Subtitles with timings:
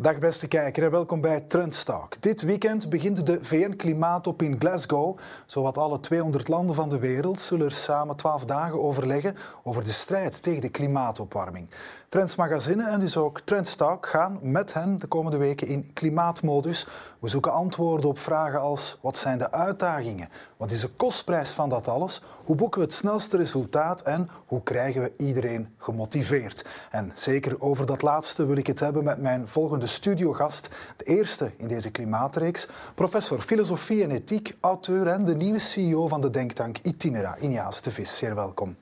[0.00, 2.22] Dag beste kijker en welkom bij Trendstalk.
[2.22, 5.18] Dit weekend begint de VN-klimaatop in Glasgow.
[5.46, 9.92] Zowat alle 200 landen van de wereld zullen er samen 12 dagen overleggen over de
[9.92, 11.68] strijd tegen de klimaatopwarming.
[12.10, 16.86] Trends Magazine en dus ook Trendstalk gaan met hen de komende weken in klimaatmodus.
[17.18, 20.28] We zoeken antwoorden op vragen als wat zijn de uitdagingen?
[20.56, 22.22] Wat is de kostprijs van dat alles?
[22.44, 26.64] Hoe boeken we het snelste resultaat en hoe krijgen we iedereen gemotiveerd?
[26.90, 31.50] En zeker over dat laatste wil ik het hebben met mijn volgende studiogast, de eerste
[31.56, 36.78] in deze klimaatreeks, professor filosofie en ethiek, auteur en de nieuwe CEO van de denktank
[36.78, 38.16] Itinera, Iniaas de Vis.
[38.16, 38.76] Zeer welkom.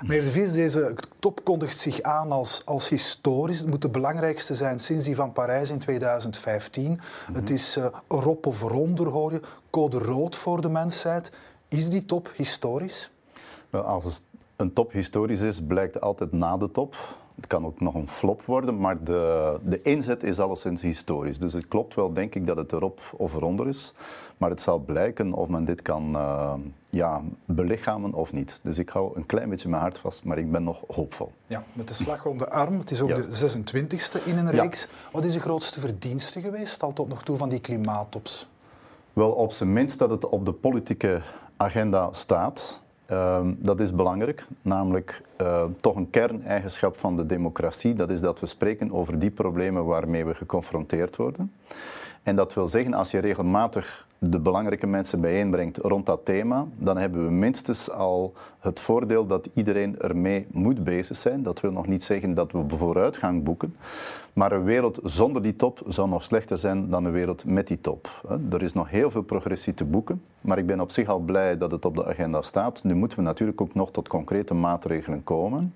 [0.00, 3.58] Meneer de Vis, deze top kondigt zich aan als, als historisch.
[3.58, 7.00] Het moet de belangrijkste zijn sinds die van Parijs in 2015.
[7.32, 9.40] Het is uh, erop of eronder, hoor je.
[9.70, 11.32] Code rood voor de mensheid.
[11.68, 13.10] Is die top historisch?
[13.70, 14.22] Wel, als het
[14.56, 16.96] een top historisch is, blijkt altijd na de top.
[17.38, 21.38] Het kan ook nog een flop worden, maar de, de inzet is alleszins historisch.
[21.38, 23.94] Dus het klopt wel, denk ik, dat het erop of eronder is.
[24.36, 26.54] Maar het zal blijken of men dit kan uh,
[26.90, 28.60] ja, belichamen of niet.
[28.62, 31.32] Dus ik hou een klein beetje mijn hart vast, maar ik ben nog hoopvol.
[31.46, 32.78] Ja, met de slag om de arm.
[32.78, 34.82] Het is ook de 26e in een reeks.
[34.82, 34.88] Ja.
[35.12, 38.48] Wat is de grootste verdienste geweest al tot nog toe van die klimaattops?
[39.12, 41.20] Wel, op zijn minst dat het op de politieke
[41.56, 42.82] agenda staat.
[43.10, 47.94] Uh, dat is belangrijk, namelijk uh, toch een kerneigenschap van de democratie.
[47.94, 51.52] Dat is dat we spreken over die problemen waarmee we geconfronteerd worden.
[52.22, 56.96] En dat wil zeggen, als je regelmatig de belangrijke mensen bijeenbrengt rond dat thema, dan
[56.96, 61.42] hebben we minstens al het voordeel dat iedereen ermee moet bezig zijn.
[61.42, 63.76] Dat wil nog niet zeggen dat we vooruitgang boeken,
[64.32, 67.80] maar een wereld zonder die top zou nog slechter zijn dan een wereld met die
[67.80, 68.24] top.
[68.50, 71.58] Er is nog heel veel progressie te boeken, maar ik ben op zich al blij
[71.58, 72.84] dat het op de agenda staat.
[72.84, 75.74] Nu moeten we natuurlijk ook nog tot concrete maatregelen komen.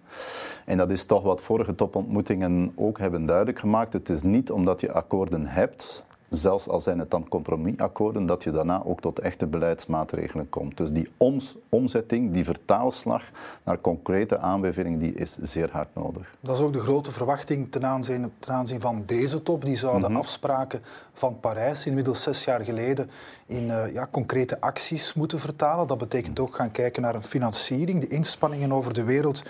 [0.65, 3.93] En dat is toch wat vorige topontmoetingen ook hebben duidelijk gemaakt.
[3.93, 6.05] Het is niet omdat je akkoorden hebt
[6.35, 10.77] zelfs al zijn het dan compromisakkoorden, dat je daarna ook tot echte beleidsmaatregelen komt.
[10.77, 13.23] Dus die oms omzetting, die vertaalslag
[13.65, 16.31] naar concrete aanbevelingen, die is zeer hard nodig.
[16.41, 19.65] Dat is ook de grote verwachting ten aanzien, ten aanzien van deze top.
[19.65, 20.17] Die zouden mm -hmm.
[20.17, 20.83] afspraken
[21.13, 23.11] van Parijs, inmiddels zes jaar geleden,
[23.47, 25.87] in uh, ja, concrete acties moeten vertalen.
[25.87, 29.43] Dat betekent ook gaan kijken naar een financiering, de inspanningen over de wereld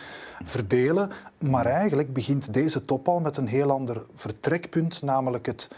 [0.44, 1.10] verdelen.
[1.38, 5.70] Maar eigenlijk begint deze top al met een heel ander vertrekpunt, namelijk het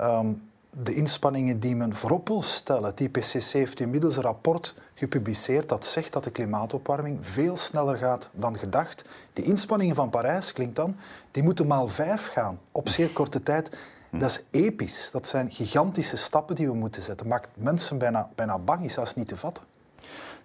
[0.00, 0.42] Um,
[0.82, 2.84] de inspanningen die men voorop wil stellen.
[2.84, 8.30] Het IPCC heeft inmiddels een rapport gepubliceerd dat zegt dat de klimaatopwarming veel sneller gaat
[8.32, 9.04] dan gedacht.
[9.32, 10.96] Die inspanningen van Parijs, klinkt dan,
[11.30, 13.70] die moeten maal vijf gaan op zeer korte tijd.
[14.10, 15.10] Dat is episch.
[15.12, 17.26] Dat zijn gigantische stappen die we moeten zetten.
[17.26, 19.64] Maakt mensen bijna, bijna bang, is zelfs niet te vatten.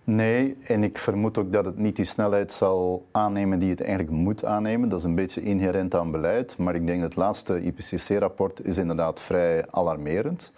[0.09, 4.11] Nee, en ik vermoed ook dat het niet die snelheid zal aannemen die het eigenlijk
[4.11, 4.89] moet aannemen.
[4.89, 6.57] Dat is een beetje inherent aan beleid.
[6.57, 10.53] Maar ik denk dat het laatste IPCC-rapport is inderdaad vrij alarmerend.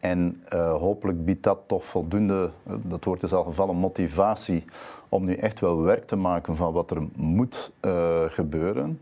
[0.00, 2.50] En uh, hopelijk biedt dat toch voldoende,
[2.82, 4.64] dat woord is al gevallen, motivatie
[5.08, 9.00] om nu echt wel werk te maken van wat er moet uh, gebeuren.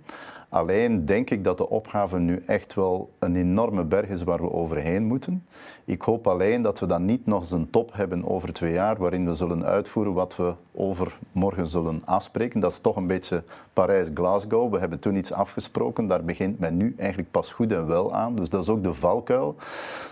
[0.51, 4.53] Alleen denk ik dat de opgave nu echt wel een enorme berg is waar we
[4.53, 5.45] overheen moeten.
[5.85, 8.97] Ik hoop alleen dat we dan niet nog eens een top hebben over twee jaar,
[8.97, 12.61] waarin we zullen uitvoeren wat we overmorgen zullen afspreken.
[12.61, 14.73] Dat is toch een beetje Parijs-Glasgow.
[14.73, 18.35] We hebben toen iets afgesproken, daar begint men nu eigenlijk pas goed en wel aan.
[18.35, 19.57] Dus dat is ook de valkuil.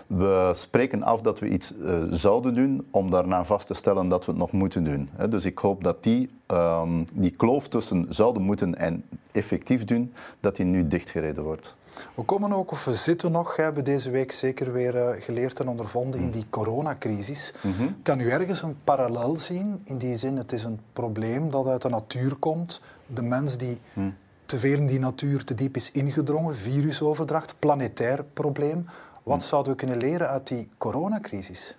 [0.07, 4.25] We spreken af dat we iets uh, zouden doen, om daarna vast te stellen dat
[4.25, 5.09] we het nog moeten doen.
[5.29, 10.55] Dus ik hoop dat die, um, die kloof tussen zouden moeten en effectief doen, dat
[10.55, 11.77] die nu dichtgereden wordt.
[12.15, 15.67] We komen ook, of we zitten nog, hebben deze week zeker weer uh, geleerd en
[15.67, 17.53] ondervonden in die coronacrisis.
[17.61, 17.95] Mm -hmm.
[18.03, 19.81] Kan u ergens een parallel zien?
[19.83, 22.81] In die zin, het is een probleem dat uit de natuur komt.
[23.05, 24.15] De mens die mm.
[24.45, 28.85] te veel in die natuur te diep is ingedrongen, virusoverdracht, planetair probleem.
[29.23, 29.41] Wat mm.
[29.41, 31.75] zouden we kunnen leren uit die coronacrisis?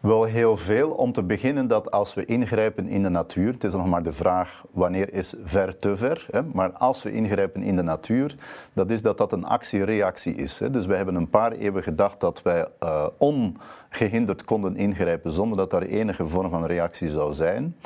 [0.00, 0.90] Wel heel veel.
[0.90, 4.12] Om te beginnen dat als we ingrijpen in de natuur, het is nog maar de
[4.12, 8.34] vraag wanneer is ver te ver, hè, maar als we ingrijpen in de natuur,
[8.72, 10.58] dat is dat dat een actie-reactie is.
[10.58, 10.70] Hè.
[10.70, 15.70] Dus we hebben een paar eeuwen gedacht dat wij uh, ongehinderd konden ingrijpen zonder dat
[15.70, 17.76] daar enige vorm van reactie zou zijn.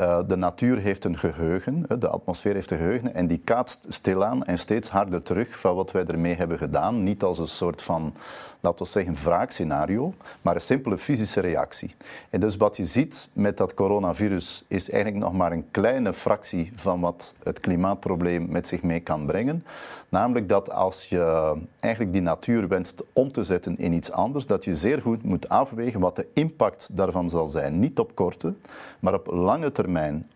[0.00, 4.44] Uh, de natuur heeft een geheugen, de atmosfeer heeft een geheugen en die kaatst stilaan
[4.44, 7.02] en steeds harder terug van wat wij ermee hebben gedaan.
[7.02, 8.14] Niet als een soort van
[8.60, 11.94] laten we zeggen, wraakscenario, maar een simpele fysische reactie.
[12.30, 16.72] En dus wat je ziet met dat coronavirus is eigenlijk nog maar een kleine fractie
[16.74, 19.64] van wat het klimaatprobleem met zich mee kan brengen.
[20.08, 24.64] Namelijk dat als je eigenlijk die natuur wenst om te zetten in iets anders, dat
[24.64, 27.78] je zeer goed moet afwegen wat de impact daarvan zal zijn.
[27.78, 28.54] Niet op korte,
[29.00, 29.86] maar op lange termijn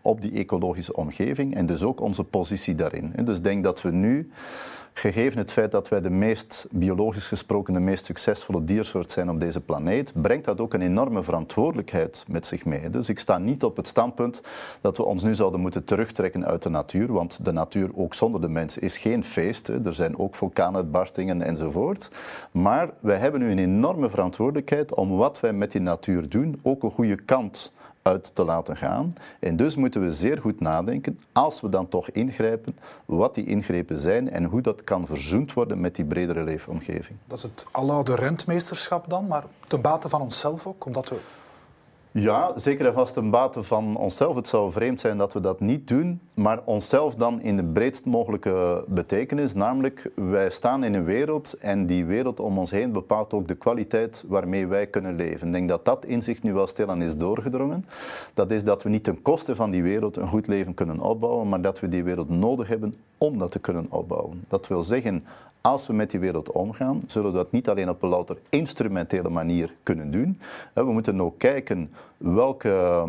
[0.01, 3.13] op die ecologische omgeving en dus ook onze positie daarin.
[3.23, 4.31] Dus denk dat we nu
[4.93, 9.39] gegeven het feit dat wij de meest, biologisch gesproken, de meest succesvolle diersoort zijn op
[9.39, 12.89] deze planeet, brengt dat ook een enorme verantwoordelijkheid met zich mee.
[12.89, 14.41] Dus ik sta niet op het standpunt
[14.81, 18.41] dat we ons nu zouden moeten terugtrekken uit de natuur, want de natuur, ook zonder
[18.41, 19.67] de mens, is geen feest.
[19.67, 22.09] Er zijn ook vulkaanuitbarstingen enzovoort.
[22.51, 26.83] Maar wij hebben nu een enorme verantwoordelijkheid om wat wij met die natuur doen, ook
[26.83, 27.73] een goede kant
[28.03, 29.13] uit te laten gaan.
[29.39, 33.99] En dus moeten we zeer goed nadenken, als we dan toch ingrijpen, wat die ingrepen
[33.99, 37.17] zijn en hoe dat kan verzoend worden met die bredere leefomgeving.
[37.27, 41.15] Dat is het aloude rentmeesterschap dan, maar ten bate van onszelf ook, omdat we
[42.13, 44.35] ja, zeker en vast een bate van onszelf.
[44.35, 48.05] Het zou vreemd zijn dat we dat niet doen, maar onszelf dan in de breedst
[48.05, 49.53] mogelijke betekenis.
[49.53, 53.55] Namelijk, wij staan in een wereld en die wereld om ons heen bepaalt ook de
[53.55, 55.47] kwaliteit waarmee wij kunnen leven.
[55.47, 57.85] Ik denk dat dat inzicht nu wel stilaan is doorgedrongen.
[58.33, 61.49] Dat is dat we niet ten koste van die wereld een goed leven kunnen opbouwen,
[61.49, 64.43] maar dat we die wereld nodig hebben om dat te kunnen opbouwen.
[64.47, 65.23] Dat wil zeggen,
[65.61, 69.29] als we met die wereld omgaan, zullen we dat niet alleen op een louter instrumentele
[69.29, 70.39] manier kunnen doen.
[70.73, 73.05] We moeten ook kijken welke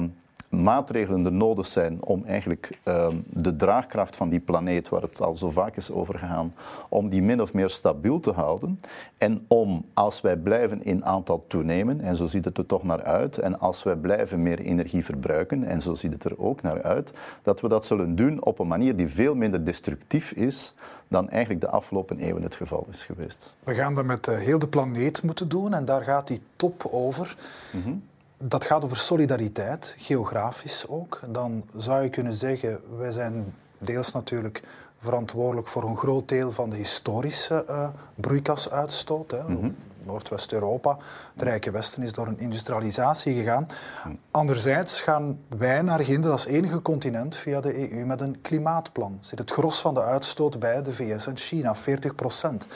[0.63, 5.35] maatregelen er nodig zijn om eigenlijk ehm, de draagkracht van die planeet, waar het al
[5.35, 6.55] zo vaak is over gegaan,
[6.89, 8.81] om die min of meer stabiel te houden.
[9.19, 13.03] En om, als wij blijven in aantal toenemen, en zo ziet het er toch naar
[13.03, 16.83] uit, en als wij blijven meer energie verbruiken, en zo ziet het er ook naar
[16.83, 17.13] uit,
[17.43, 20.75] dat we dat zullen doen op een manier die veel minder destructief is
[21.09, 23.55] dan eigenlijk de afgelopen eeuwen het geval is geweest.
[23.65, 26.89] We gaan dat met eh, heel de planeet moeten doen en daar gaat die top
[26.91, 27.37] over.
[27.73, 27.93] Mhm
[28.39, 31.21] dat gaat over solidariteit, geografisch ook.
[31.27, 34.63] Dan zou je kunnen zeggen, wij zijn deels natuurlijk
[34.99, 39.31] verantwoordelijk voor een groot deel van de historische uh, broeikasuitstoot.
[39.31, 39.43] Hè.
[39.43, 39.71] Mhm.
[40.03, 40.99] Noordwest-Europa,
[41.33, 43.69] het Rijke Westen is door een industrialisatie gegaan.
[44.05, 44.15] Mhm.
[44.31, 49.17] Anderzijds gaan wij naar Ginder als enige continent via de EU met een klimaatplan.
[49.21, 52.67] Zit het gros van de uitstoot bij de VS en China, 40 procent.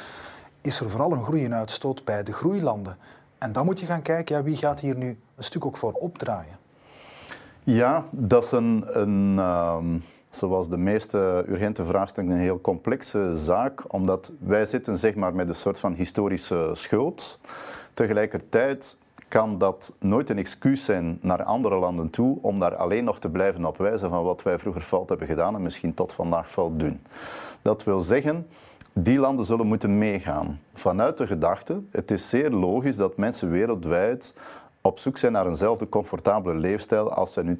[0.60, 2.96] Is er vooral een groei in uitstoot bij de groeilanden.
[3.38, 5.92] En dan moet je gaan kijken, ja, wie gaat hier nu een stuk ook voor
[5.92, 6.58] opdraaien?
[7.62, 9.98] Ja, dat is een, een ehm,
[10.30, 15.48] zoals de meeste urgente vraagstukken, een heel complexe zaak, omdat wij zitten zeg maar, met
[15.48, 17.38] een soort van historische schuld.
[17.94, 18.98] Tegelijkertijd
[19.28, 23.30] kan dat nooit een excuus zijn naar andere landen toe om daar alleen nog te
[23.30, 26.80] blijven op wijzen van wat wij vroeger fout hebben gedaan en misschien tot vandaag fout
[26.80, 27.00] doen.
[27.62, 28.46] Dat wil zeggen,
[29.02, 30.60] die landen zullen moeten meegaan.
[30.72, 34.34] Vanuit de gedachte, het is zeer logisch dat mensen wereldwijd
[34.80, 37.54] op zoek zijn naar eenzelfde comfortabele leefstijl als wij nu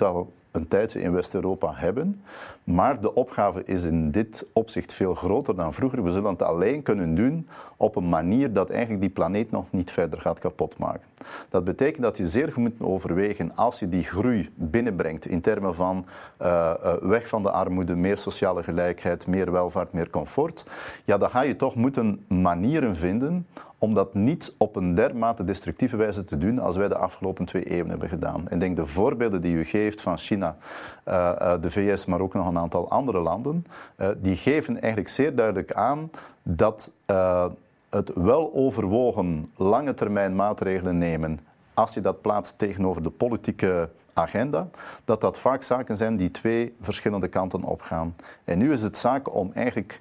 [0.51, 2.23] een tijdje in West-Europa hebben.
[2.65, 6.03] Maar de opgave is in dit opzicht veel groter dan vroeger.
[6.03, 9.91] We zullen het alleen kunnen doen op een manier dat eigenlijk die planeet nog niet
[9.91, 11.07] verder gaat kapotmaken.
[11.49, 16.07] Dat betekent dat je zeer moet overwegen als je die groei binnenbrengt in termen van
[16.43, 20.65] uh, weg van de armoede, meer sociale gelijkheid, meer welvaart, meer comfort.
[21.05, 23.47] Ja, dan ga je toch moeten manieren vinden
[23.79, 27.65] om dat niet op een dermate destructieve wijze te doen als wij de afgelopen twee
[27.65, 28.45] eeuwen hebben gedaan.
[28.49, 30.57] Ik denk de voorbeelden die u geeft van China,
[31.09, 33.67] uh, de VS, maar ook nog een aantal andere landen,
[33.97, 36.11] uh, die geven eigenlijk zeer duidelijk aan
[36.43, 36.93] dat
[37.91, 41.41] het wel overwogen lange termijn maatregelen nemen,
[41.75, 44.69] als je dat plaatst tegenover de politieke agenda,
[45.05, 48.15] dat dat vaak zaken zijn die twee verschillende kanten opgaan.
[48.45, 50.01] En nu is het zaak om eigenlijk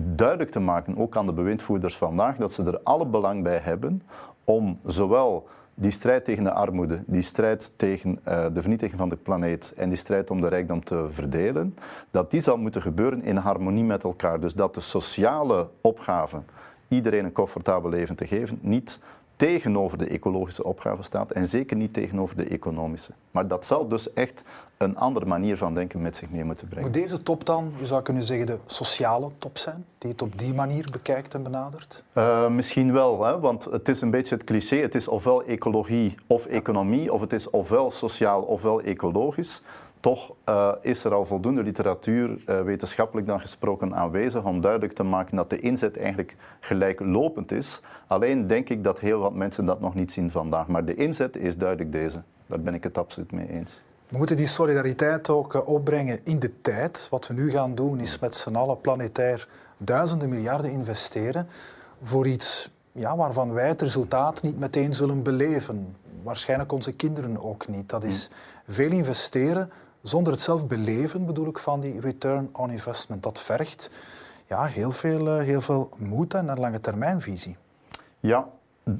[0.00, 4.02] duidelijk te maken, ook aan de bewindvoerders vandaag, dat ze er alle belang bij hebben
[4.44, 9.16] om zowel die strijd tegen de armoede, die strijd tegen uh, de vernietiging van de
[9.16, 11.74] planeet en die strijd om de rijkdom te verdelen,
[12.10, 14.40] dat die zal moeten gebeuren in harmonie met elkaar.
[14.40, 16.42] Dus dat de sociale opgave
[16.88, 19.00] iedereen een comfortabel leven te geven, niet
[19.36, 23.12] tegenover de ecologische opgave staat en zeker niet tegenover de economische.
[23.30, 24.42] Maar dat zal dus echt
[24.76, 26.90] een andere manier van denken met zich mee moeten brengen.
[26.90, 30.38] Moet deze top dan, je zou kunnen zeggen, de sociale top zijn, die het op
[30.38, 32.02] die manier bekijkt en benadert?
[32.14, 33.40] Uh, misschien wel, hè?
[33.40, 34.76] want het is een beetje het cliché.
[34.76, 39.62] Het is ofwel ecologie of economie, of het is ofwel sociaal ofwel ecologisch.
[40.04, 45.02] Toch uh, is er al voldoende literatuur, uh, wetenschappelijk dan gesproken, aanwezig om duidelijk te
[45.02, 47.80] maken dat de inzet eigenlijk gelijklopend is.
[48.06, 50.66] Alleen denk ik dat heel wat mensen dat nog niet zien vandaag.
[50.66, 52.22] Maar de inzet is duidelijk deze.
[52.46, 53.82] Daar ben ik het absoluut mee eens.
[54.08, 57.06] We moeten die solidariteit ook uh, opbrengen in de tijd.
[57.10, 61.48] Wat we nu gaan doen is met z'n allen planetair duizenden miljarden investeren
[62.02, 65.96] voor iets ja, waarvan wij het resultaat niet meteen zullen beleven.
[66.22, 67.88] Waarschijnlijk onze kinderen ook niet.
[67.88, 68.74] Dat is hmm.
[68.74, 69.70] veel investeren
[70.04, 73.22] zonder het zelf beleven, bedoel ik, van die return on investment.
[73.22, 73.90] Dat vergt
[74.46, 77.56] ja, heel, veel, eh, heel veel moed en een lange termijnvisie.
[78.20, 78.48] Ja,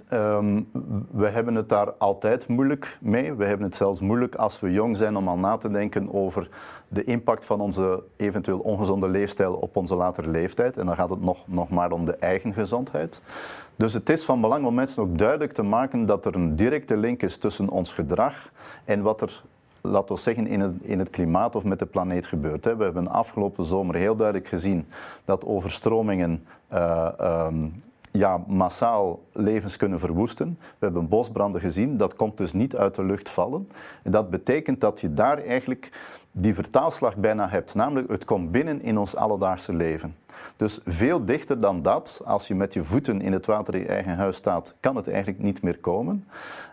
[0.09, 0.63] Ehm,
[1.11, 3.35] we hebben het daar altijd moeilijk mee.
[3.35, 6.49] We hebben het zelfs moeilijk als we jong zijn om al na te denken over
[6.89, 10.77] de impact van onze eventueel ongezonde leefstijl op onze latere leeftijd.
[10.77, 13.21] En dan gaat het nog, nog maar om de eigen gezondheid.
[13.77, 16.97] Dus het is van belang om mensen ook duidelijk te maken dat er een directe
[16.97, 18.51] link is tussen ons gedrag
[18.85, 19.43] en wat er
[19.87, 22.65] laten we zeggen, in het, in het klimaat of met de planeet gebeurt.
[22.65, 24.87] We hebben afgelopen zomer heel duidelijk gezien
[25.25, 27.83] dat overstromingen uh, um,
[28.19, 30.59] ja, massaal levens kunnen verwoesten.
[30.61, 33.69] We hebben bosbranden gezien, dat komt dus niet uit de lucht vallen.
[34.03, 35.93] En dat betekent dat je daar eigenlijk
[36.33, 37.75] die vertaalslag bijna hebt.
[37.75, 40.17] Namelijk, het komt binnen in ons alledaagse leven.
[40.57, 43.87] Dus veel dichter dan dat, als je met je voeten in het water in je
[43.87, 46.25] eigen huis staat, kan het eigenlijk niet meer komen.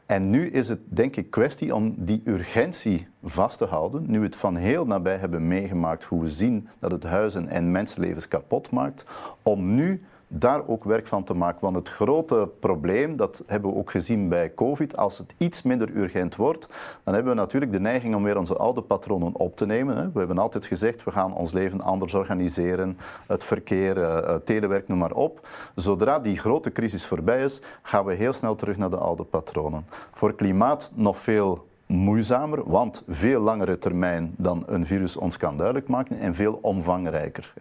[0.06, 4.04] En nu is het denk ik kwestie om die urgentie vast te houden.
[4.08, 7.72] Nu we het van heel nabij hebben meegemaakt hoe we zien dat het huizen en
[7.72, 9.06] mensenlevens kapot maakt.
[9.44, 11.60] Om nu daar ook werk van te maken.
[11.62, 15.96] Want het grote probleem, dat hebben we ook gezien bij COVID, als het iets minder
[15.96, 16.68] urgent wordt,
[17.04, 20.12] dan hebben we natuurlijk de neiging om weer onze oude patronen op te nemen.
[20.14, 22.98] We hebben altijd gezegd, we gaan ons leven anders organiseren,
[23.28, 25.48] het verkeer, uh, telewerk, noem maar op.
[25.76, 29.86] Zodra die grote crisis voorbij is, gaan we heel snel terug naar de oude patronen.
[30.12, 35.88] Voor klimaat nog veel moeizamer, want veel langere termijn dan een virus ons kan duidelijk
[35.88, 37.54] maken en veel omvangrijker.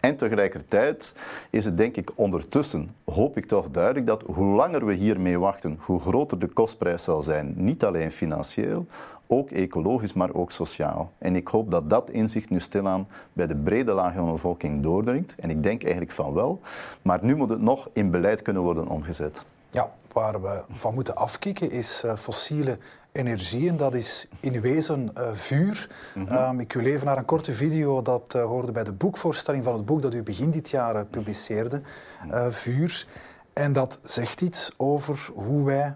[0.00, 1.14] En tegelijkertijd
[1.50, 5.78] is het denk ik ondertussen, hoop ik toch duidelijk, dat hoe langer we hiermee wachten,
[5.80, 7.52] hoe groter de kostprijs zal zijn.
[7.56, 8.86] Niet alleen financieel,
[9.26, 11.12] ook ecologisch, maar ook sociaal.
[11.18, 14.82] En ik hoop dat dat inzicht nu stilaan bij de brede laag van de bevolking
[14.82, 15.34] doordringt.
[15.34, 16.60] En ik denk eigenlijk van wel.
[17.02, 19.44] Maar nu moet het nog in beleid kunnen worden omgezet.
[19.70, 22.78] Ja, waar we van moeten afkicken is uh, fossiele
[23.16, 25.88] energie en dat is in wezen uh, vuur.
[26.14, 26.36] Mm -hmm.
[26.36, 29.74] um, ik wil even naar een korte video dat uh, hoorde bij de boekvoorstelling van
[29.74, 31.82] het boek dat u begin dit jaar publiceerde,
[32.30, 33.06] uh, Vuur.
[33.52, 35.94] En dat zegt iets over hoe wij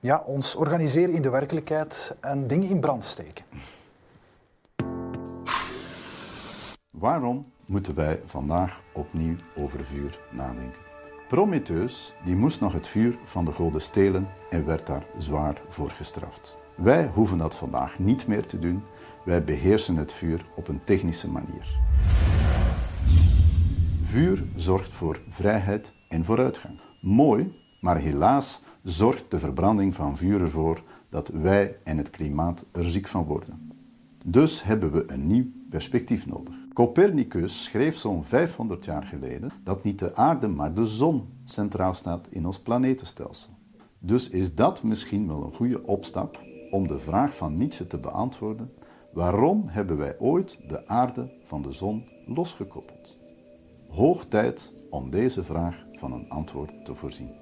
[0.00, 3.44] ja, ons organiseren in de werkelijkheid en dingen in brand steken.
[6.90, 10.81] Waarom moeten wij vandaag opnieuw over vuur nadenken?
[11.32, 15.90] Prometheus die moest nog het vuur van de goden stelen en werd daar zwaar voor
[15.90, 16.56] gestraft.
[16.74, 18.82] Wij hoeven dat vandaag niet meer te doen.
[19.24, 21.78] Wij beheersen het vuur op een technische manier.
[24.02, 26.80] Vuur zorgt voor vrijheid en vooruitgang.
[27.00, 32.90] Mooi, maar helaas zorgt de verbranding van vuur ervoor dat wij en het klimaat er
[32.90, 33.72] ziek van worden.
[34.24, 36.61] Dus hebben we een nieuw perspectief nodig.
[36.72, 42.28] Copernicus schreef zo'n 500 jaar geleden dat niet de aarde, maar de zon centraal staat
[42.30, 43.52] in ons planetenstelsel.
[43.98, 48.72] Dus is dat misschien wel een goede opstap om de vraag van Nietzsche te beantwoorden:
[49.12, 53.16] waarom hebben wij ooit de aarde van de zon losgekoppeld?
[53.88, 57.41] Hoog tijd om deze vraag van een antwoord te voorzien.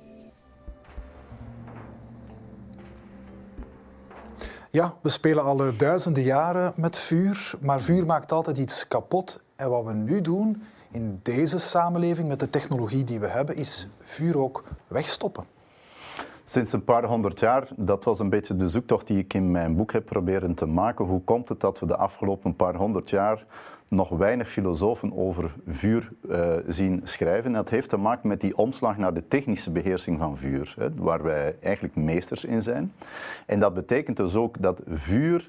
[4.72, 9.40] Ja, we spelen al duizenden jaren met vuur, maar vuur maakt altijd iets kapot.
[9.56, 13.88] En wat we nu doen in deze samenleving met de technologie die we hebben, is
[14.02, 15.44] vuur ook wegstoppen.
[16.44, 19.76] Sinds een paar honderd jaar, dat was een beetje de zoektocht die ik in mijn
[19.76, 21.04] boek heb proberen te maken.
[21.04, 23.46] Hoe komt het dat we de afgelopen paar honderd jaar
[23.90, 27.52] nog weinig filosofen over vuur uh, zien schrijven.
[27.52, 31.22] Dat heeft te maken met die omslag naar de technische beheersing van vuur, hè, waar
[31.22, 32.92] wij eigenlijk meesters in zijn.
[33.46, 35.48] En dat betekent dus ook dat vuur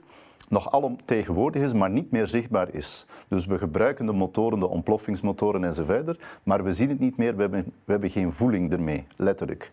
[0.50, 3.05] nog alomtegenwoordig is, maar niet meer zichtbaar is.
[3.27, 7.41] Dus we gebruiken de motoren, de ontploffingsmotoren enzovoort, maar we zien het niet meer, we
[7.41, 9.71] hebben, we hebben geen voeling ermee, letterlijk.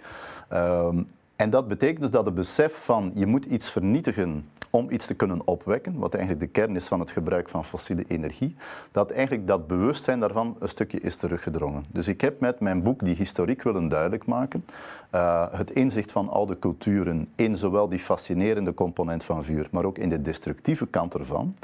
[0.53, 1.07] Um,
[1.37, 5.15] en dat betekent dus dat het besef van je moet iets vernietigen om iets te
[5.15, 8.57] kunnen opwekken, wat eigenlijk de kern is van het gebruik van fossiele energie,
[8.91, 11.85] dat eigenlijk dat bewustzijn daarvan een stukje is teruggedrongen.
[11.91, 14.65] Dus ik heb met mijn boek die historiek willen duidelijk maken,
[15.15, 19.99] uh, het inzicht van oude culturen in zowel die fascinerende component van vuur, maar ook
[19.99, 21.55] in de destructieve kant ervan.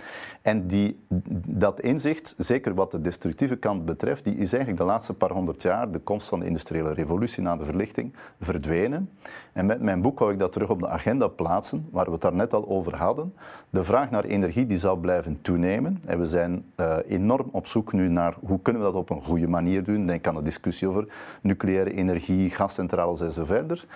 [0.43, 0.99] En die,
[1.47, 5.63] dat inzicht, zeker wat de destructieve kant betreft, die is eigenlijk de laatste paar honderd
[5.63, 9.11] jaar, de komst van de industriële revolutie na de verlichting, verdwenen.
[9.53, 12.21] En met mijn boek wou ik dat terug op de agenda plaatsen, waar we het
[12.21, 13.35] daar net al over hadden.
[13.71, 16.03] De vraag naar energie die zal blijven toenemen.
[16.05, 19.23] En we zijn uh, enorm op zoek nu naar hoe kunnen we dat op een
[19.23, 20.07] goede manier doen.
[20.07, 21.07] Denk aan de discussie over
[21.43, 23.87] nucleaire energie, gascentrales enzovoort.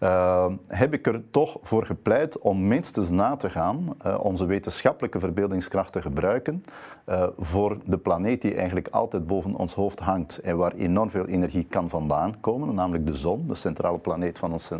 [0.00, 5.20] Uh, heb ik er toch voor gepleit om minstens na te gaan, uh, onze wetenschappelijke
[5.20, 6.64] verbeeldingskracht te gebruiken
[7.38, 11.64] voor de planeet die eigenlijk altijd boven ons hoofd hangt en waar enorm veel energie
[11.64, 14.70] kan vandaan komen, namelijk de zon, de centrale planeet van ons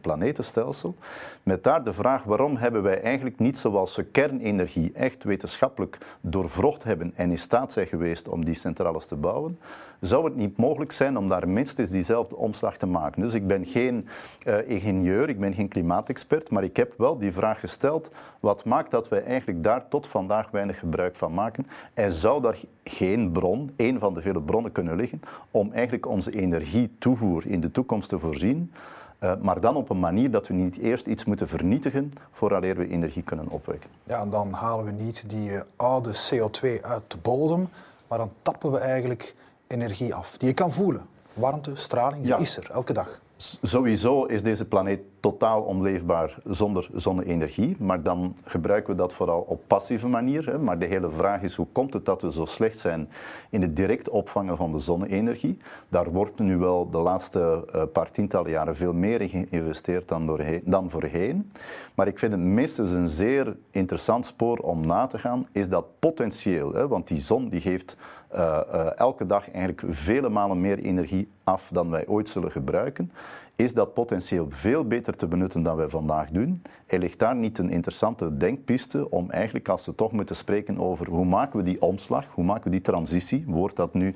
[0.00, 0.94] planetenstelsel.
[1.42, 6.84] Met daar de vraag waarom hebben wij eigenlijk niet zoals we kernenergie echt wetenschappelijk doorvrocht
[6.84, 9.58] hebben en in staat zijn geweest om die centrales te bouwen,
[10.00, 13.22] zou het niet mogelijk zijn om daar minstens diezelfde omslag te maken.
[13.22, 14.08] Dus ik ben geen
[14.46, 18.10] uh, ingenieur, ik ben geen klimaatexpert, maar ik heb wel die vraag gesteld,
[18.40, 21.66] wat maakt dat wij eigenlijk daar tot vandaag weinig gebruik van maken?
[21.94, 26.30] En zou daar geen bron, een van de vele bronnen kunnen liggen, om eigenlijk onze
[26.30, 28.72] energietoevoer in de toekomst te voorzien?
[29.20, 32.88] Uh, maar dan op een manier dat we niet eerst iets moeten vernietigen vooraleer we
[32.88, 33.90] energie kunnen opwekken.
[34.04, 37.68] Ja, en dan halen we niet die uh, oude CO2 uit de bodem,
[38.08, 39.34] maar dan tappen we eigenlijk
[39.66, 41.06] energie af, die je kan voelen.
[41.32, 43.20] Warmte, straling, die is er elke dag.
[43.62, 49.60] Sowieso is deze planeet totaal onleefbaar zonder zonne-energie, maar dan gebruiken we dat vooral op
[49.66, 50.46] passieve manier.
[50.46, 50.58] Hè.
[50.58, 53.08] Maar de hele vraag is hoe komt het dat we zo slecht zijn
[53.50, 55.58] in het direct opvangen van de zonne-energie?
[55.88, 60.26] Daar wordt nu wel de laatste uh, paar tientallen jaren veel meer in geïnvesteerd dan,
[60.26, 61.52] doorheen, dan voorheen.
[61.94, 65.86] Maar ik vind het meestens een zeer interessant spoor om na te gaan, is dat
[65.98, 66.72] potentieel.
[66.72, 67.96] Hè, want die zon die geeft
[68.34, 73.10] uh, uh, elke dag eigenlijk vele malen meer energie af dan wij ooit zullen gebruiken
[73.56, 76.62] is dat potentieel veel beter te benutten dan wij vandaag doen.
[76.86, 81.08] En ligt daar niet een interessante denkpiste om eigenlijk, als we toch moeten spreken over
[81.08, 84.14] hoe maken we die omslag, hoe maken we die transitie, woord dat nu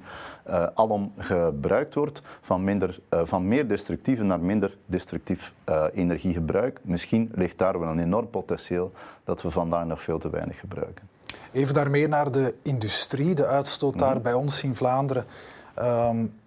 [0.49, 5.55] uh, alom gebruikt wordt, van, minder, van meer destructief naar minder destructief
[5.95, 6.81] energiegebruik.
[6.83, 8.93] Misschien ligt daar wel een enorm potentieel
[9.25, 11.09] dat we vandaag nog veel te weinig gebruiken.
[11.53, 14.23] Even daarmee naar de industrie, de uitstoot daar mm.
[14.23, 15.25] bij ons in Vlaanderen.
[15.79, 16.39] Um,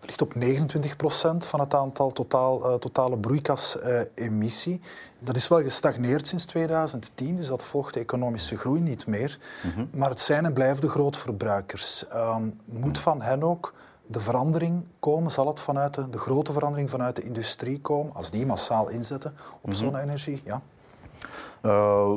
[0.00, 4.80] ligt op 29 procent van het aantal totaal, uh, totale broeikasemissie.
[5.18, 9.38] dat is wel gestagneerd sinds 2010, dus dat volgt de economische groei niet meer.
[9.62, 9.88] Mm -hmm.
[9.92, 12.04] Maar het zijn en blijven de grootverbruikers.
[12.14, 13.74] Um, moet van hen ook
[14.06, 15.30] de verandering komen?
[15.30, 19.30] Zal het vanuit de, de, grote verandering vanuit de industrie komen, als die massaal inzetten
[19.30, 19.74] op mm -hmm.
[19.74, 20.42] zonne-energie?
[20.44, 20.62] Ja.
[21.62, 22.12] Uh,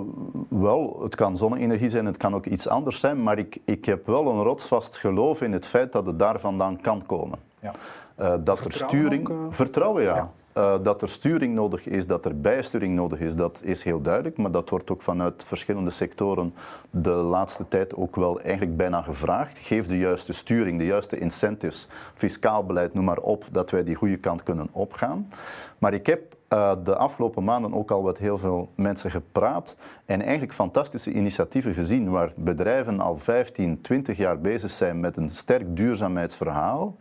[0.49, 4.05] wel, het kan zonne-energie zijn, het kan ook iets anders zijn, maar ik, ik heb
[4.07, 7.39] wel een rotsvast geloof in het feit dat het daar vandaan kan komen.
[7.59, 7.71] Ja.
[8.19, 9.29] Uh, dat er sturing.
[9.29, 9.45] Ook, uh...
[9.49, 10.15] Vertrouwen, ja.
[10.15, 10.31] ja.
[10.57, 14.37] Uh, dat er sturing nodig is, dat er bijsturing nodig is, dat is heel duidelijk.
[14.37, 16.53] Maar dat wordt ook vanuit verschillende sectoren
[16.89, 19.57] de laatste tijd ook wel eigenlijk bijna gevraagd.
[19.57, 23.95] Geef de juiste sturing, de juiste incentives, fiscaal beleid, noem maar op, dat wij die
[23.95, 25.29] goede kant kunnen opgaan.
[25.77, 30.21] Maar ik heb uh, de afgelopen maanden ook al met heel veel mensen gepraat en
[30.21, 35.75] eigenlijk fantastische initiatieven gezien waar bedrijven al 15, 20 jaar bezig zijn met een sterk
[35.75, 36.95] duurzaamheidsverhaal.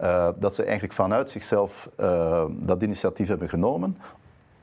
[0.00, 3.96] Uh, dat ze eigenlijk vanuit zichzelf uh, dat initiatief hebben genomen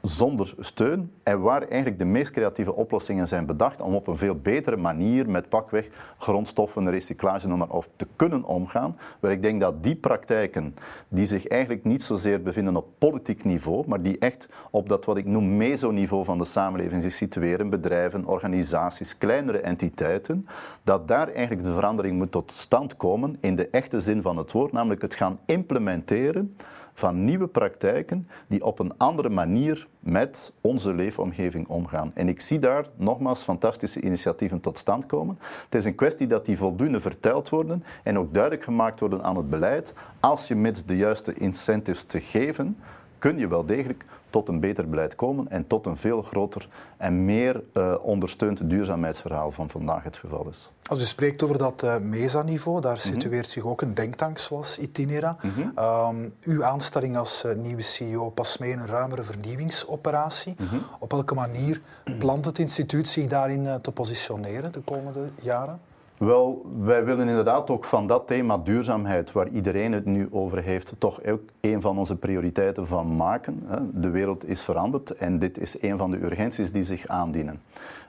[0.07, 4.35] zonder steun en waar eigenlijk de meest creatieve oplossingen zijn bedacht om op een veel
[4.35, 8.97] betere manier met pakweg grondstoffen, recyclage, noem maar op, te kunnen omgaan.
[9.19, 10.75] Waar ik denk dat die praktijken,
[11.07, 15.17] die zich eigenlijk niet zozeer bevinden op politiek niveau, maar die echt op dat wat
[15.17, 20.45] ik noem mesoniveau van de samenleving zich situeren, bedrijven, organisaties, kleinere entiteiten,
[20.83, 24.51] dat daar eigenlijk de verandering moet tot stand komen in de echte zin van het
[24.51, 26.55] woord, namelijk het gaan implementeren
[26.97, 32.11] van nieuwe praktijken die op een andere manier met onze leefomgeving omgaan.
[32.13, 35.39] En ik zie daar nogmaals fantastische initiatieven tot stand komen.
[35.63, 39.37] Het is een kwestie dat die voldoende verteld worden en ook duidelijk gemaakt worden aan
[39.37, 39.93] het beleid.
[40.19, 42.77] Als je met de juiste incentives te geven,
[43.17, 44.05] kun je wel degelijk
[44.37, 49.51] tot een beter beleid komen en tot een veel groter en meer uh, ondersteund duurzaamheidsverhaal
[49.51, 50.71] van vandaag het geval is.
[50.85, 53.11] Als u spreekt over dat uh, MESA-niveau, daar mm -hmm.
[53.13, 55.37] situeert zich ook een denktank zoals Itinera.
[55.41, 55.85] Mm -hmm.
[55.85, 60.55] um, uw aanstelling als uh, nieuwe CEO past mee in een ruimere vernieuwingsoperatie.
[60.57, 60.81] Mm -hmm.
[60.99, 61.81] Op welke manier
[62.19, 65.79] plant het instituut zich daarin te positioneren de komende jaren?
[66.17, 70.93] Wel, wij willen inderdaad ook van dat thema duurzaamheid, waar iedereen het nu over heeft,
[70.97, 73.67] toch ook een van onze prioriteiten van maken.
[73.93, 77.61] De wereld is veranderd en dit is een van de urgenties die zich aandienen.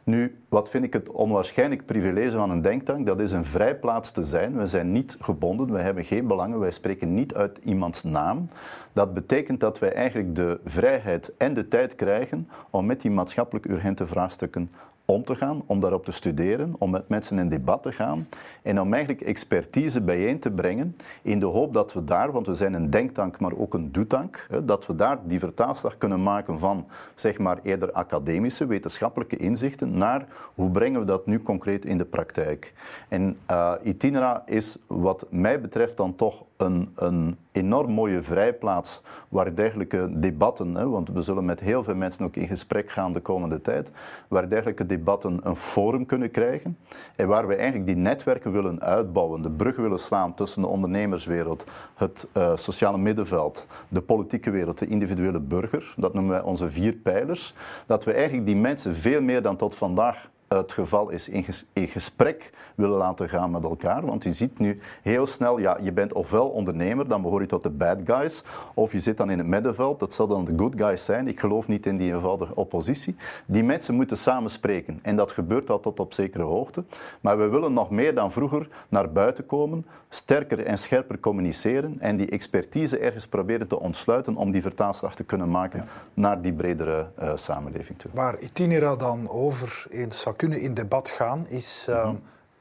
[0.05, 3.07] Nu, wat vind ik het onwaarschijnlijk privilege van een denktank?
[3.07, 4.57] Dat is een vrijplaats te zijn.
[4.57, 8.47] We zijn niet gebonden, we hebben geen belangen, wij spreken niet uit iemands naam.
[8.92, 13.66] Dat betekent dat wij eigenlijk de vrijheid en de tijd krijgen om met die maatschappelijk
[13.66, 14.71] urgente vraagstukken
[15.12, 18.29] om te gaan, om daarop te studeren, om met mensen in debat te gaan
[18.62, 22.55] en om eigenlijk expertise bijeen te brengen in de hoop dat we daar, want we
[22.55, 26.87] zijn een denktank, maar ook een doetank, dat we daar die vertaalslag kunnen maken van
[27.14, 32.05] zeg maar eerder academische, wetenschappelijke inzichten naar hoe brengen we dat nu concreet in de
[32.05, 32.75] praktijk.
[33.09, 39.55] En uh, Itinera is wat mij betreft dan toch een, een enorm mooie vrijplaats waar
[39.55, 43.21] dergelijke debatten, hè, want we zullen met heel veel mensen ook in gesprek gaan de
[43.21, 43.90] komende tijd,
[44.29, 46.79] waar dergelijke debatten een forum kunnen krijgen.
[47.16, 51.64] En waar we eigenlijk die netwerken willen uitbouwen, de brug willen slaan tussen de ondernemerswereld,
[51.94, 55.94] het uh, sociale middenveld, de politieke wereld, de individuele burger.
[55.97, 57.55] Dat noemen wij onze vier pijlers.
[57.87, 61.88] Dat we eigenlijk die mensen veel meer dan tot vandaag het geval is in, in
[61.88, 64.06] gesprek willen laten gaan met elkaar.
[64.06, 67.62] Want je ziet nu heel snel, ja, je bent ofwel ondernemer, dan behoor je tot
[67.62, 68.42] de bad guys,
[68.74, 71.28] of je zit dan in het middenveld, dat zal dan de good guys zijn.
[71.28, 73.16] Ik geloof niet in die eenvoudige oppositie.
[73.46, 76.84] Die mensen moeten samen spreken en dat gebeurt al tot op zekere hoogte.
[77.20, 82.16] Maar we willen nog meer dan vroeger naar buiten komen, sterker en scherper communiceren en
[82.16, 85.84] die expertise ergens proberen te ontsluiten om die vertaalslag te kunnen maken
[86.14, 88.11] naar die bredere uh, samenleving toe.
[88.14, 92.11] Waar Itinera dan over zou kunnen in debat gaan, is uh,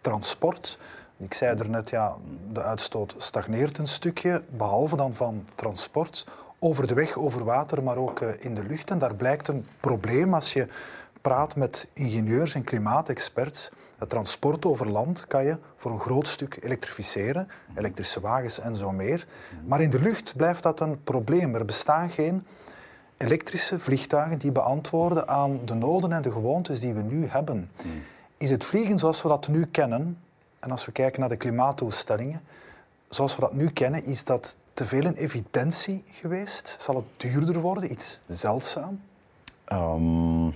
[0.02, 0.80] transport.
[1.18, 2.16] Ik zei er net, ja,
[2.52, 6.28] de uitstoot stagneert een stukje, behalve dan van transport.
[6.60, 8.92] Over de weg, over water, maar ook uh, in de lucht.
[8.92, 10.68] En daar blijkt een probleem als je
[11.22, 13.72] praat met ingenieurs en klimaatexperts.
[13.98, 18.92] Het transport over land kan je voor een groot stuk elektrificeren, elektrische wagens en zo
[18.92, 19.28] meer.
[19.66, 21.56] Maar in de lucht blijft dat een probleem.
[21.56, 22.46] Er bestaan geen
[23.18, 27.72] elektrische vliegtuigen die beantwoorden aan de noden en de gewoontes die we nu hebben.
[28.38, 30.18] Is het vliegen zoals we dat nu kennen,
[30.60, 32.42] en als we kijken naar de klimaatdoelstellingen,
[33.10, 36.76] zoals we dat nu kennen, is dat te veel een evidentie geweest?
[36.80, 39.02] Zal het duurder worden, iets zeldzaam?
[39.74, 40.54] Um,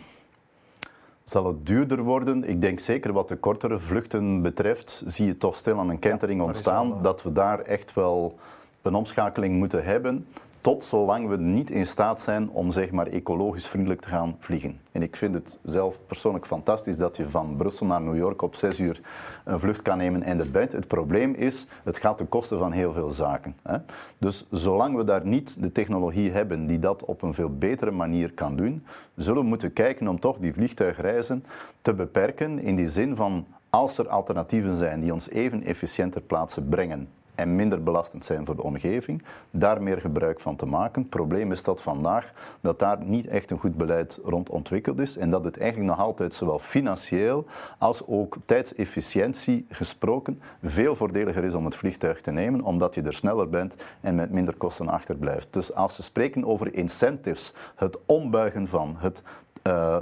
[1.23, 2.43] zal het duurder worden?
[2.49, 6.41] Ik denk zeker wat de kortere vluchten betreft, zie je toch stil aan een kentering
[6.41, 8.39] ontstaan, eh, dat we daar echt wel
[8.81, 10.27] een omschakeling moeten hebben
[10.61, 14.79] tot zolang we niet in staat zijn om zeg maar, ecologisch vriendelijk te gaan vliegen.
[14.91, 18.55] En ik vind het zelf persoonlijk fantastisch dat je van Brussel naar New York op
[18.55, 19.01] zes uur
[19.43, 20.71] een vlucht kan nemen en er bent.
[20.71, 23.55] Het probleem is, het gaat ten koste van heel veel zaken.
[23.63, 23.77] Hè.
[24.17, 28.33] Dus zolang we daar niet de technologie hebben die dat op een veel betere manier
[28.33, 31.45] kan doen, zullen we moeten kijken om toch die vliegtuigreizen
[31.81, 36.21] te beperken in die zin van als er alternatieven zijn die ons even efficiënt ter
[36.21, 41.01] plaatse brengen en minder belastend zijn voor de omgeving, daar meer gebruik van te maken.
[41.01, 45.17] Het probleem is dat vandaag dat daar niet echt een goed beleid rond ontwikkeld is
[45.17, 47.45] en dat het eigenlijk nog altijd zowel financieel
[47.77, 53.13] als ook tijdsefficiëntie gesproken veel voordeliger is om het vliegtuig te nemen, omdat je er
[53.13, 55.47] sneller bent en met minder kosten achterblijft.
[55.49, 59.23] Dus als we spreken over incentives, het ombuigen van het
[59.67, 59.97] uh,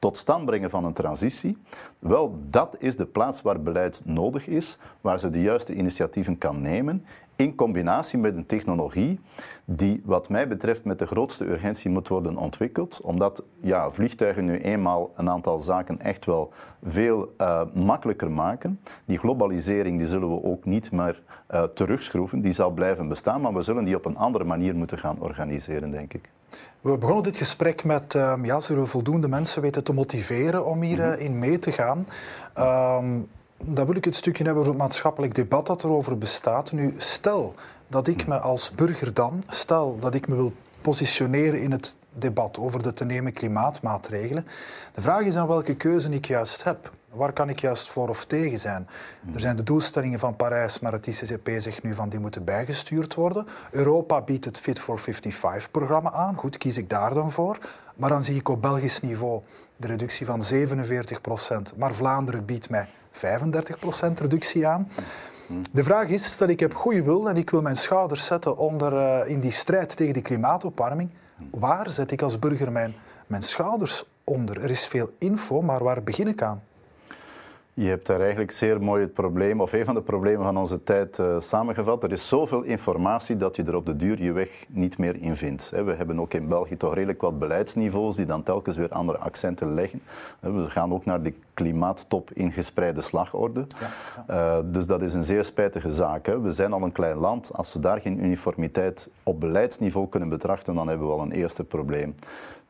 [0.00, 1.58] tot stand brengen van een transitie,
[1.98, 6.60] wel, dat is de plaats waar beleid nodig is, waar ze de juiste initiatieven kan
[6.60, 7.04] nemen,
[7.40, 9.20] in combinatie met een technologie
[9.64, 14.58] die, wat mij betreft, met de grootste urgentie moet worden ontwikkeld, omdat ja, vliegtuigen nu
[14.58, 18.80] eenmaal een aantal zaken echt wel veel uh, makkelijker maken.
[19.04, 23.54] Die globalisering die zullen we ook niet meer uh, terugschroeven, die zal blijven bestaan, maar
[23.54, 26.30] we zullen die op een andere manier moeten gaan organiseren, denk ik.
[26.80, 30.82] We begonnen dit gesprek met, um, ja, zullen we voldoende mensen weten te motiveren om
[30.82, 31.22] hierin mhm.
[31.22, 32.06] uh, mee te gaan?
[32.58, 33.28] Um,
[33.64, 36.72] dan wil ik het stukje hebben over het maatschappelijk debat dat erover bestaat.
[36.72, 37.54] Nu, stel
[37.86, 42.58] dat ik me als burger dan, stel dat ik me wil positioneren in het debat
[42.58, 44.46] over de te nemen klimaatmaatregelen.
[44.94, 46.92] De vraag is aan welke keuze ik juist heb.
[47.12, 48.88] Waar kan ik juist voor of tegen zijn?
[49.34, 53.14] Er zijn de doelstellingen van Parijs, maar het ICCP zegt nu van die moeten bijgestuurd
[53.14, 53.46] worden.
[53.70, 56.36] Europa biedt het Fit for 55-programma aan.
[56.36, 57.58] Goed, kies ik daar dan voor.
[57.96, 59.42] Maar dan zie ik op Belgisch niveau
[59.76, 61.76] de reductie van 47 procent.
[61.76, 64.88] Maar Vlaanderen biedt mij 35 procent reductie aan.
[65.72, 68.92] De vraag is, stel ik heb goede wil en ik wil mijn schouders zetten onder,
[68.92, 71.10] uh, in die strijd tegen die klimaatopwarming.
[71.50, 72.94] Waar zet ik als burger mijn,
[73.26, 74.62] mijn schouders onder?
[74.62, 76.62] Er is veel info, maar waar begin ik aan?
[77.74, 80.82] Je hebt daar eigenlijk zeer mooi het probleem, of een van de problemen van onze
[80.82, 82.02] tijd uh, samengevat.
[82.02, 85.36] Er is zoveel informatie dat je er op de duur je weg niet meer in
[85.36, 85.70] vindt.
[85.70, 89.74] We hebben ook in België toch redelijk wat beleidsniveaus die dan telkens weer andere accenten
[89.74, 90.02] leggen.
[90.40, 93.66] We gaan ook naar de klimaattop in gespreide slagorde.
[94.28, 96.26] Ja, uh, dus dat is een zeer spijtige zaak.
[96.26, 96.40] Hè.
[96.40, 97.50] We zijn al een klein land.
[97.54, 101.64] Als we daar geen uniformiteit op beleidsniveau kunnen betrachten, dan hebben we al een eerste
[101.64, 102.14] probleem.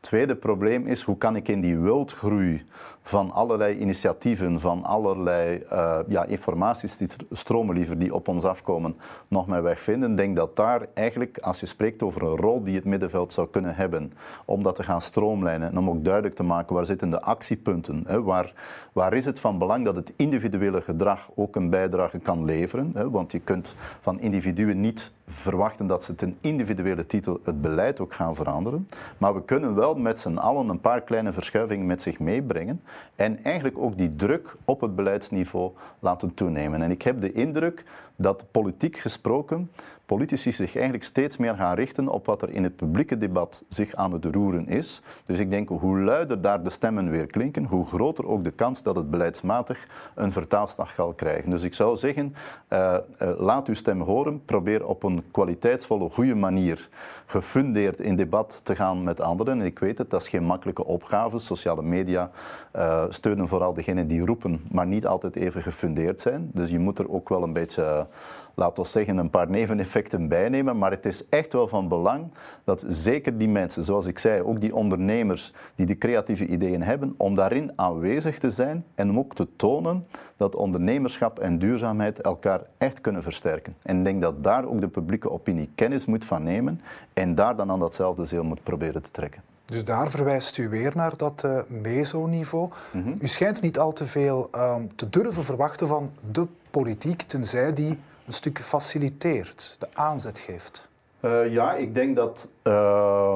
[0.01, 2.65] Tweede probleem is hoe kan ik in die wildgroei
[3.01, 8.95] van allerlei initiatieven, van allerlei uh, ja, informatiestromen liever die op ons afkomen,
[9.27, 10.11] nog mijn weg vinden.
[10.11, 13.47] Ik denk dat daar eigenlijk, als je spreekt over een rol die het middenveld zou
[13.47, 14.13] kunnen hebben,
[14.45, 18.03] om dat te gaan stroomlijnen en om ook duidelijk te maken waar zitten de actiepunten,
[18.07, 18.53] hè, waar,
[18.93, 22.91] waar is het van belang dat het individuele gedrag ook een bijdrage kan leveren.
[22.93, 27.99] Hè, want je kunt van individuen niet verwachten dat ze ten individuele titel het beleid
[27.99, 28.87] ook gaan veranderen.
[29.17, 32.81] Maar we kunnen wel met z'n allen een paar kleine verschuivingen met zich meebrengen
[33.15, 36.81] en eigenlijk ook die druk op het beleidsniveau laten toenemen.
[36.81, 37.83] En ik heb de indruk
[38.21, 39.69] dat politiek gesproken
[40.11, 43.95] politici zich eigenlijk steeds meer gaan richten op wat er in het publieke debat zich
[43.95, 45.01] aan het roeren is.
[45.25, 48.83] Dus ik denk, hoe luider daar de stemmen weer klinken, hoe groter ook de kans
[48.83, 51.51] dat het beleidsmatig een vertaalslag zal krijgen.
[51.51, 52.35] Dus ik zou zeggen,
[52.69, 54.45] uh, uh, laat uw stem horen.
[54.45, 56.89] Probeer op een kwaliteitsvolle, goede manier,
[57.25, 59.59] gefundeerd in debat te gaan met anderen.
[59.59, 61.39] En ik weet het, dat is geen makkelijke opgave.
[61.39, 62.31] Sociale media
[62.75, 66.49] uh, steunen vooral degenen die roepen, maar niet altijd even gefundeerd zijn.
[66.53, 68.07] Dus je moet er ook wel een beetje
[68.53, 70.77] laten we zeggen, een paar neveneffecten bijnemen.
[70.77, 72.31] Maar het is echt wel van belang
[72.63, 77.13] dat zeker die mensen, zoals ik zei, ook die ondernemers die de creatieve ideeën hebben,
[77.17, 80.03] om daarin aanwezig te zijn en om ook te tonen
[80.35, 83.73] dat ondernemerschap en duurzaamheid elkaar echt kunnen versterken.
[83.83, 86.81] En ik denk dat daar ook de publieke opinie kennis moet van nemen
[87.13, 89.50] en daar dan aan datzelfde zeel moet proberen te trekken.
[89.71, 92.69] Dus daar verwijst u weer naar dat uh, meso-niveau.
[92.91, 97.73] Mm U schijnt niet al te veel uh, te durven verwachten van de politiek, tenzij
[97.73, 100.87] die een stuk faciliteert, de aanzet geeft?
[101.21, 103.35] Uh, ja, ik denk dat uh,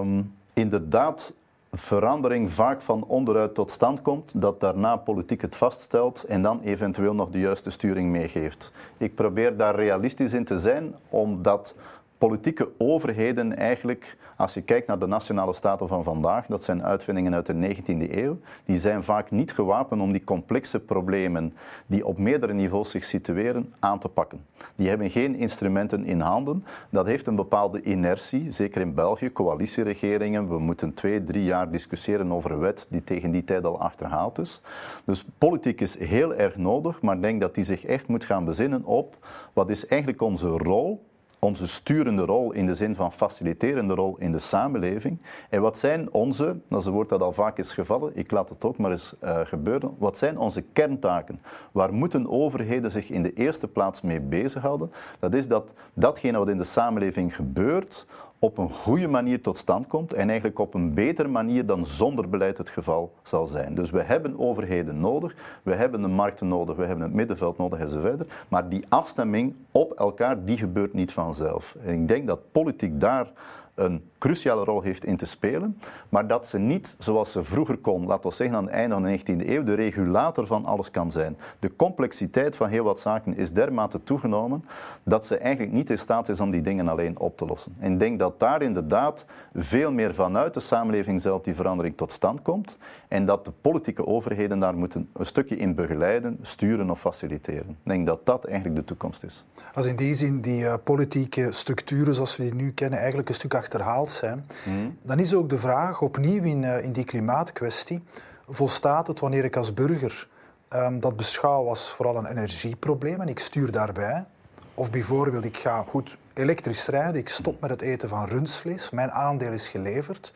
[0.53, 1.33] inderdaad
[1.71, 7.15] verandering vaak van onderuit tot stand komt, dat daarna politiek het vaststelt en dan eventueel
[7.15, 8.71] nog de juiste sturing meegeeft.
[8.97, 11.75] Ik probeer daar realistisch in te zijn, omdat
[12.17, 17.33] politieke overheden eigenlijk, als je kijkt naar de nationale staten van vandaag, dat zijn uitvindingen
[17.33, 21.53] uit de 19e eeuw, die zijn vaak niet gewapend om die complexe problemen
[21.85, 24.45] die op meerdere niveaus zich situeren aan te pakken.
[24.75, 26.65] Die hebben geen instrumenten in handen.
[26.89, 30.49] Dat heeft een bepaalde inertie, zeker in België, coalitieregeringen.
[30.49, 34.39] We moeten twee, drie jaar discussiëren over een wet die tegen die tijd al achterhaald
[34.39, 34.61] is.
[35.05, 38.45] Dus politiek is heel erg nodig, maar ik denk dat die zich echt moet gaan
[38.45, 39.17] bezinnen op
[39.53, 41.03] wat is eigenlijk onze rol
[41.39, 45.21] onze sturende rol in de zin van faciliterende rol in de samenleving.
[45.49, 48.49] En wat zijn onze, dat is een woord dat al vaak is gevallen, ik laat
[48.49, 51.39] het ook maar eens uh, gebeuren, wat zijn onze kerntaken?
[51.71, 54.91] Waar moeten overheden zich in de eerste plaats mee bezighouden?
[55.19, 58.05] Dat is dat datgene wat in de samenleving gebeurt,
[58.45, 62.29] op een goede manier tot stand komt en eigenlijk op een betere manier dan zonder
[62.29, 63.75] beleid het geval zal zijn.
[63.75, 67.79] Dus we hebben overheden nodig, we hebben de markten nodig, we hebben het middenveld nodig
[67.79, 68.25] enzovoort.
[68.47, 71.75] Maar die afstemming op elkaar, die gebeurt niet vanzelf.
[71.83, 73.31] En ik denk dat politiek daar
[73.75, 78.05] een cruciale rol heeft in te spelen, maar dat ze niet, zoals ze vroeger kon,
[78.05, 81.11] laten we zeggen aan het einde van de 19e eeuw, de regulator van alles kan
[81.11, 81.37] zijn.
[81.59, 84.65] De complexiteit van heel wat zaken is dermate toegenomen
[85.03, 87.75] dat ze eigenlijk niet in staat is om die dingen alleen op te lossen.
[87.79, 92.11] En ik denk dat daar inderdaad veel meer vanuit de samenleving zelf die verandering tot
[92.11, 96.99] stand komt en dat de politieke overheden daar moeten een stukje in begeleiden, sturen of
[96.99, 97.69] faciliteren.
[97.69, 99.45] Ik denk dat dat eigenlijk de toekomst is.
[99.73, 103.35] Als in die zin die uh, politieke structuren zoals we die nu kennen eigenlijk een
[103.35, 104.97] stuk achterhaald zijn, mm.
[105.01, 108.03] dan is ook de vraag opnieuw in, uh, in die klimaatkwestie,
[108.49, 110.27] volstaat het wanneer ik als burger
[110.69, 114.25] um, dat beschouw als vooral een energieprobleem en ik stuur daarbij,
[114.73, 119.11] of bijvoorbeeld ik ga goed elektrisch rijden, ik stop met het eten van rundvlees, mijn
[119.11, 120.35] aandeel is geleverd,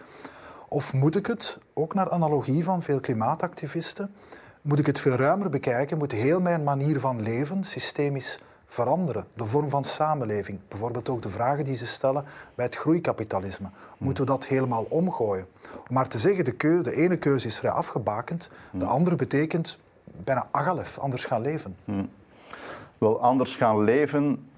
[0.67, 4.13] of moet ik het, ook naar analogie van veel klimaatactivisten,
[4.61, 8.39] moet ik het veel ruimer bekijken, moet heel mijn manier van leven systemisch
[8.69, 9.25] veranderen.
[9.33, 13.67] De vorm van samenleving, bijvoorbeeld ook de vragen die ze stellen bij het groeikapitalisme.
[13.97, 15.47] Moeten we dat helemaal omgooien?
[15.73, 19.79] Om maar te zeggen, de, keu, de ene keuze is vrij afgebakend, de andere betekent
[20.03, 21.75] bijna agalef, anders gaan leven.
[21.85, 22.09] Hmm.
[22.97, 24.48] Wel, anders gaan leven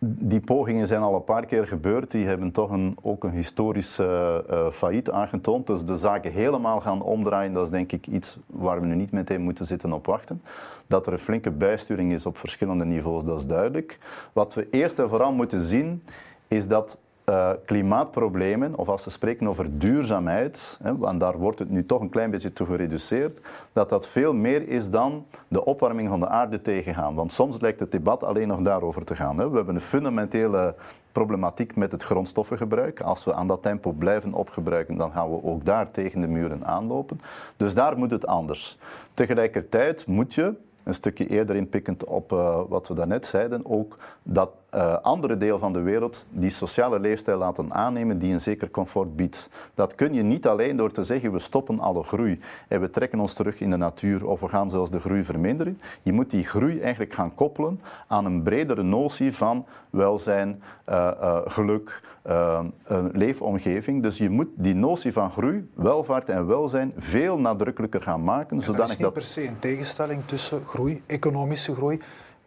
[0.00, 2.10] die pogingen zijn al een paar keer gebeurd.
[2.10, 4.36] Die hebben toch een, ook een historisch uh,
[4.70, 5.66] failliet aangetoond.
[5.66, 9.10] Dus de zaken helemaal gaan omdraaien, dat is denk ik iets waar we nu niet
[9.10, 10.42] meteen moeten zitten op wachten.
[10.86, 13.98] Dat er een flinke bijsturing is op verschillende niveaus, dat is duidelijk.
[14.32, 16.02] Wat we eerst en vooral moeten zien,
[16.48, 21.70] is dat uh, klimaatproblemen, of als we spreken over duurzaamheid, hè, want daar wordt het
[21.70, 23.40] nu toch een klein beetje toe gereduceerd,
[23.72, 27.14] dat dat veel meer is dan de opwarming van de aarde tegengaan.
[27.14, 29.38] Want soms lijkt het debat alleen nog daarover te gaan.
[29.38, 29.50] Hè.
[29.50, 30.74] We hebben een fundamentele
[31.12, 33.00] problematiek met het grondstoffengebruik.
[33.00, 36.66] Als we aan dat tempo blijven opgebruiken, dan gaan we ook daar tegen de muren
[36.66, 37.18] aanlopen.
[37.56, 38.78] Dus daar moet het anders.
[39.14, 44.50] Tegelijkertijd moet je, een stukje eerder inpikkend op uh, wat we daarnet zeiden, ook dat
[44.74, 49.16] uh, andere deel van de wereld die sociale leefstijl laten aannemen die een zeker comfort
[49.16, 49.50] biedt.
[49.74, 53.20] Dat kun je niet alleen door te zeggen we stoppen alle groei en we trekken
[53.20, 55.80] ons terug in de natuur of we gaan zelfs de groei verminderen.
[56.02, 61.38] Je moet die groei eigenlijk gaan koppelen aan een bredere notie van welzijn, uh, uh,
[61.44, 64.02] geluk, een leefomgeving.
[64.02, 68.56] Dus je moet die notie van groei, welvaart en welzijn veel nadrukkelijker gaan maken.
[68.56, 69.12] er is niet dat...
[69.12, 72.00] per se een tegenstelling tussen groei, economische groei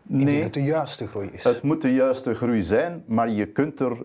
[0.03, 1.43] Nee, het de juiste groei is.
[1.43, 3.97] Het moet de juiste groei zijn, maar je kunt er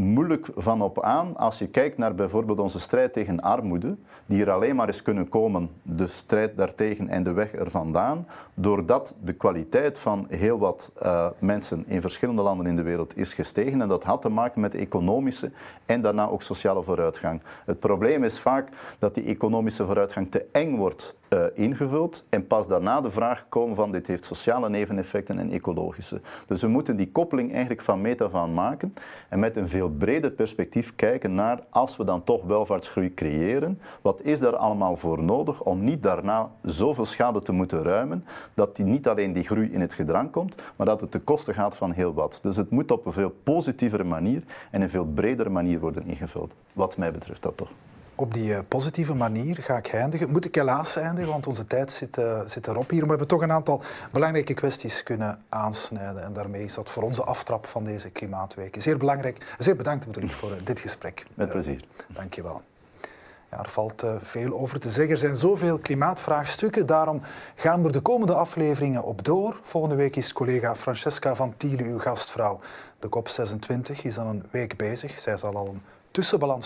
[0.00, 4.50] moeilijk van op aan als je kijkt naar bijvoorbeeld onze strijd tegen armoede, die er
[4.50, 9.32] alleen maar is kunnen komen, de strijd daartegen en de weg er vandaan, doordat de
[9.32, 13.80] kwaliteit van heel wat uh, mensen in verschillende landen in de wereld is gestegen.
[13.80, 15.50] En dat had te maken met economische
[15.86, 17.40] en daarna ook sociale vooruitgang.
[17.64, 22.66] Het probleem is vaak dat die economische vooruitgang te eng wordt uh, ingevuld en pas
[22.66, 26.20] daarna de vraag komen van dit heeft sociale neveneffecten en ecologische.
[26.46, 28.92] Dus we moeten die koppeling eigenlijk van meet aan maken
[29.28, 34.22] en met een veel breder perspectief kijken naar als we dan toch welvaartsgroei creëren, wat
[34.22, 38.84] is daar allemaal voor nodig om niet daarna zoveel schade te moeten ruimen dat die
[38.84, 41.92] niet alleen die groei in het gedrang komt, maar dat het ten koste gaat van
[41.92, 42.38] heel wat.
[42.42, 46.54] Dus het moet op een veel positievere manier en een veel bredere manier worden ingevuld.
[46.72, 47.70] Wat mij betreft dat toch
[48.20, 50.30] op die eh, positieve manier ga ik eindigen.
[50.30, 52.98] Moet ik helaas eindigen, want onze tijd zit, uh, zit erop hier.
[52.98, 56.22] Maar we hebben toch een aantal belangrijke kwesties kunnen aansnijden.
[56.22, 59.54] En daarmee is dat voor onze aftrap van deze Klimaatweek zeer belangrijk.
[59.58, 61.26] Zeer bedankt natuurlijk voor uh, dit gesprek.
[61.34, 61.80] Met plezier.
[62.06, 62.62] Dank je wel.
[63.50, 65.14] Ja, er valt veel over te zeggen.
[65.14, 66.86] Er zijn zoveel klimaatvraagstukken.
[66.86, 67.22] Daarom
[67.54, 69.60] gaan we de komende afleveringen op door.
[69.62, 72.60] Volgende week is collega Francesca van Thiele uw gastvrouw.
[72.98, 75.20] De COP26 is dan een week bezig.
[75.20, 75.82] Zij zal al een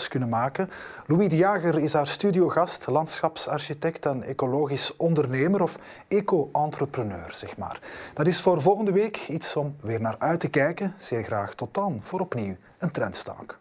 [0.09, 0.71] kunnen maken.
[1.07, 7.81] Louis de Jager is haar studiogast, landschapsarchitect en ecologisch ondernemer of eco-entrepreneur, zeg maar.
[8.14, 10.95] Dat is voor volgende week iets om weer naar uit te kijken.
[10.97, 13.59] Zeer graag tot dan voor opnieuw een trendstank.